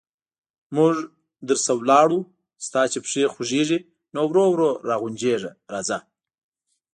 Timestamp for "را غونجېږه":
4.87-5.51